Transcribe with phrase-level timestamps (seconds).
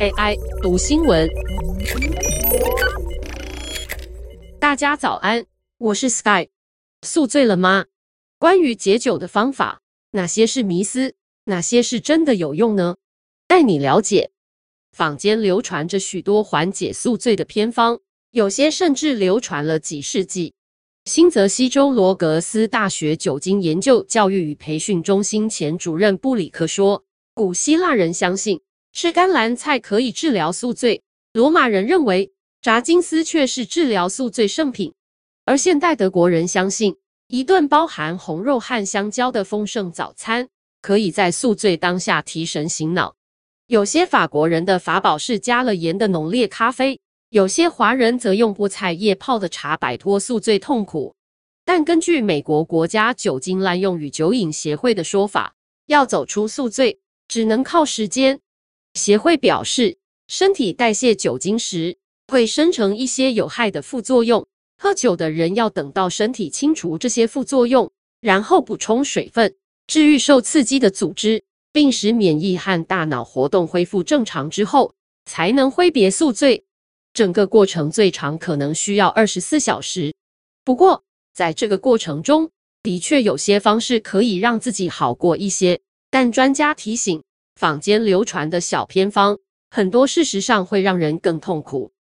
[0.00, 1.28] AI 读新闻，
[4.58, 5.44] 大家早安，
[5.78, 6.48] 我是 Sky。
[7.02, 7.86] 宿醉了吗？
[8.38, 11.14] 关于解酒的方法，哪些是迷思，
[11.44, 12.96] 哪些是真的有用呢？
[13.46, 14.30] 带你了解。
[14.92, 18.00] 坊间流传着许多缓解宿醉的偏方，
[18.30, 20.54] 有些甚至流传了几世纪。
[21.04, 27.04] 新泽西州罗格斯大学酒精研究教育与培训中心前主任布里克说
[27.38, 28.60] ：“古希腊人相信
[28.92, 34.92] 吃甘蓝菜可以治疗宿醉，罗马人认为炸金丝雀是治疗宿醉圣品，
[35.44, 36.96] 而现代德国人相信
[37.28, 40.48] 一顿包含红肉和香蕉的丰盛早餐
[40.82, 43.14] 可以在宿醉当下提神醒脑。
[43.68, 46.98] 有些法国人的法宝是加了盐的浓烈咖啡。”
[47.30, 51.14] 有些华人则用菠菜叶泡的茶摆脱宿醉痛苦，
[51.64, 55.54] 但根据美国国家酒精滥用与酒瘾协会的说法，
[55.86, 58.40] 要走出宿醉只能靠时间。
[58.94, 69.54] 协会表示，身体代谢酒精时会生成一些有害的副作用，喝酒的人要等到身体清除这些副作用，然后补充水分，
[69.86, 74.94] 治愈受刺激的组织，并使免疫和大脑活动恢复正常之后，
[75.26, 76.64] 才能挥别宿醉。
[77.14, 80.14] 整个过程最长可能需要二十四小时。
[80.64, 82.50] 不过，在这个过程中，
[82.82, 85.80] 的确有些方式可以让自己好过一些。
[86.10, 87.22] 但专家提醒，
[87.54, 89.38] 坊间流传的小偏方，
[89.70, 91.92] 很多事实上会让人更痛苦。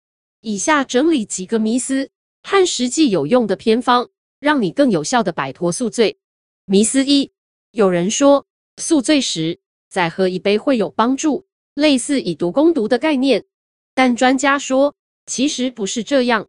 [0.41, 2.09] 以下整理几个迷思
[2.43, 6.17] 和实际有用的偏方，让你更有效地摆脱宿醉。
[6.65, 7.31] 迷思一：
[7.71, 8.45] 有人说
[8.77, 13.45] 宿醉时再喝一杯会有帮助，类似以毒攻毒的概念。
[13.93, 16.47] 但专家说，其实不是这样，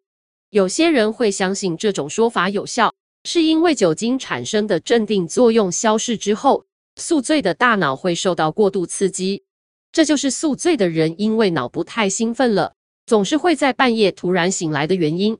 [0.51, 6.67] 有些人会相信这种说法有效，是因为酒精产生的镇定作用消失之后，
[6.99, 9.45] 宿醉的大脑会受到过度刺激。
[9.91, 12.75] 这就是宿醉的人因为脑部太兴奋了，
[13.07, 15.39] 总是会在半夜突然醒来的原因。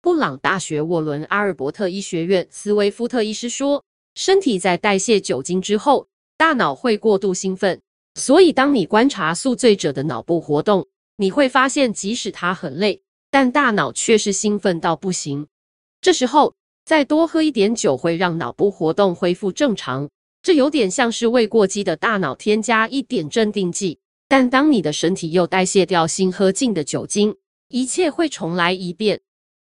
[0.00, 3.84] 布朗大学沃伦阿尔伯特医学院斯威夫特医师说，
[4.14, 6.06] 身体在代谢酒精之后，
[6.36, 7.80] 大脑会过度兴奋，
[8.14, 15.48] 所以当你观察宿醉者的脑部活动，你会发现，即使他很累，但大脑却是兴奋到不行。
[16.00, 20.08] 这时候再多喝一点酒，会让脑部活动恢复正常。
[20.42, 23.98] 这有点像是为过激的大脑添加一点镇定剂。
[24.28, 27.36] 但当你的身体又代谢掉新喝进的酒精，
[27.68, 29.22] 一切会重来一遍。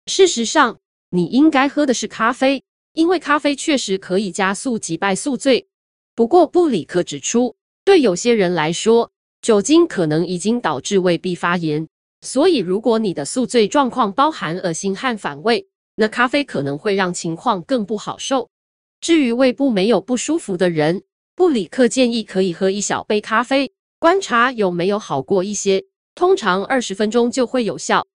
[0.06, 0.78] 事实上，
[1.10, 2.62] 你应该喝的是咖啡，
[2.93, 5.66] 因为咖啡确实可以加速击败宿醉。
[6.15, 9.10] 不过，布里克指出，对有些人来说，
[9.41, 11.89] 酒精可能已经导致胃壁发炎，
[12.21, 15.66] 所以如果你的宿醉状况包含恶心和反胃，
[15.97, 18.49] 那咖啡可能会让情况更不好受。
[19.03, 21.03] 至于胃部没有不舒服的人，
[21.35, 28.07] 布里克建议可以喝一小杯咖啡，观察有没有好过一些，通常二十分钟就会有效。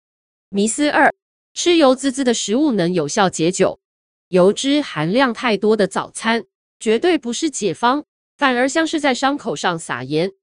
[0.49, 1.13] 迷思二：
[1.53, 3.81] 吃油滋滋的食物能有效解酒？
[4.29, 6.45] 油脂含量太多的早餐
[6.79, 8.05] 绝对不是解方，
[8.37, 10.35] 反而像是在伤口上撒盐。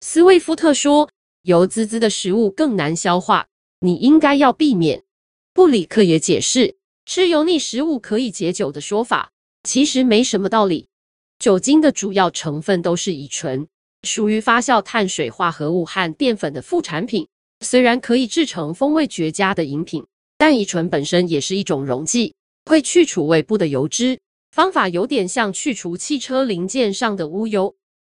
[0.00, 1.10] 斯威夫特说
[1.44, 3.48] ：“油滋滋的食物更难消化，
[3.80, 5.04] 你应该要避免。”
[5.52, 9.32] 布里克也解释，吃油腻食物可以解酒的说法
[9.62, 10.88] 其实没什么道理。
[11.38, 13.66] 酒精的主要成分都是乙醇，
[14.02, 17.28] 属于发酵碳水化合物和淀粉的副产品。
[17.60, 20.04] 虽然可以制成风味绝佳的饮品，
[20.38, 22.34] 但乙醇本身也是一种溶剂，
[22.66, 24.18] 会去除胃部的油脂。
[24.50, 27.74] 方法有点像去除汽车零件上的污油，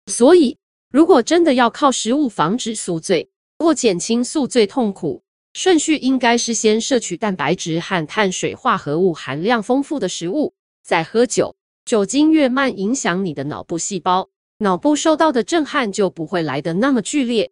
[0.08, 0.58] 所以。
[0.92, 10.54] 如果真的要靠食物防止宿醉或减轻宿醉痛苦，顺序应该是先摄取蛋白质和碳水化合物含量丰富的食物，
[10.84, 11.56] 在喝酒。
[11.84, 17.52] 酒精越慢影响你的脑部细胞，脑部受到的震撼就不会来得那么剧烈。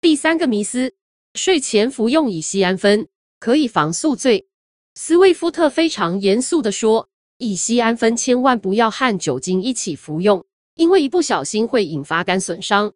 [0.00, 0.94] 第三个迷思：
[1.34, 3.08] 睡前服用乙酰胺酚
[3.40, 4.46] 可以防宿醉。
[4.94, 10.44] 斯威夫特非常严肃地说，乙酰胺酚千万不要和酒精一起服用。
[10.74, 12.94] 因为一不小心会引发肝损伤。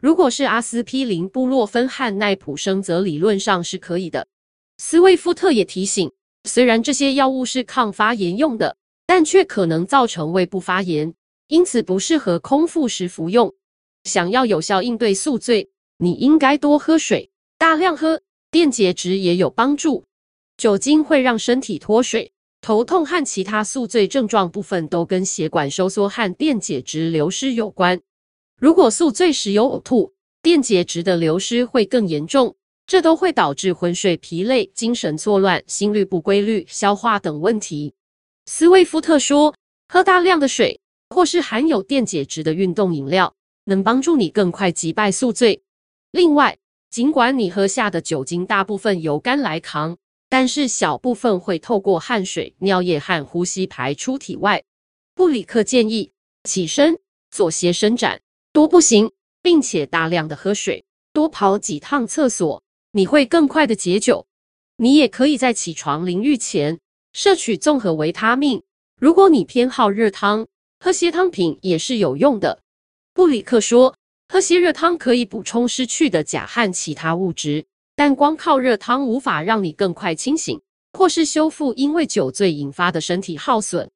[0.00, 4.26] 如果是阿司匹林、布洛芬和奈普生，则理论上是可以的。
[4.78, 6.10] 斯威夫特也提醒，
[6.42, 8.76] 虽然这些药物是抗发炎用的，
[9.14, 11.12] 但却可能造成胃部发炎，
[11.46, 13.54] 因此不适合空腹时服用。
[14.04, 15.68] 想要有效应对宿醉，
[15.98, 20.06] 你应该多喝水，大量喝，电解质也有帮助。
[20.56, 22.32] 酒精会让身体脱水。
[22.62, 28.00] 头痛和其他宿醉症状部分都跟血管收缩和电解质流失有关。
[28.58, 32.56] 如果宿醉时有呕吐，电解质的流失会更严重，
[32.86, 37.92] 这都会导致昏睡、疲累、精神错乱、心律不规律、消化等问题。
[38.46, 39.54] 斯威夫特说，
[39.88, 40.80] 喝大量的水
[41.10, 43.34] 或是含有电解质的运动饮料，
[43.64, 45.62] 能帮助你更快击败宿醉。
[46.10, 46.58] 另外，
[46.90, 49.96] 尽管你喝下的酒精大部分由肝来扛，
[50.28, 54.64] 但是小部分会透过汗水、尿液和呼吸排出体外。
[55.14, 56.12] 布里克建议
[56.44, 56.98] 起身，
[57.30, 58.20] 做些伸展，
[58.52, 64.26] 多步行，并且大量的喝水，多跑几趟厕所，你会更快的解酒。
[64.76, 66.80] 你也可以在起床淋浴前
[67.12, 68.62] 摄取综合维他命。
[68.98, 70.46] 如果你偏好热汤，
[70.80, 72.60] 喝些汤品也是有用的。
[73.12, 73.96] 布里克说，
[74.28, 80.60] 喝些热汤可以补充失去的钾和其他物质，但光靠热汤无法让你更快清醒，
[80.92, 83.90] 或是修复因为酒醉引发的身体耗损。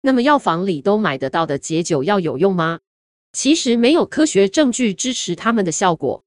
[0.00, 2.80] 那么药房里都买得到的解酒药有用吗？
[3.32, 6.22] 其实没有科学证据支持它们的效果。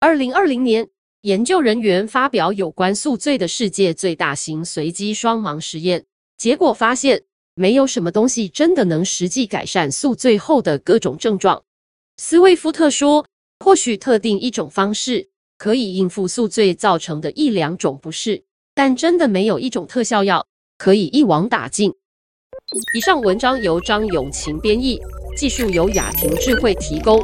[0.00, 0.88] 二零二零年，
[1.28, 6.06] 研究人员发表有关宿醉的世界最大型随机双盲实验，
[6.38, 7.24] 结果发现。
[7.54, 11.64] 没有什么东西真的能实际改善宿醉后的各种症状。
[12.16, 13.26] 斯威夫特说
[13.58, 15.28] ：“或许特定一种方式
[15.58, 18.44] 可以应付宿醉造成的一两种不适，
[18.76, 20.46] 但真的没有一种特效药
[20.78, 21.92] 可以一网打尽。”
[22.96, 24.98] 以上文章由张永晴编译，
[25.36, 27.20] 技术由雅婷智慧提供。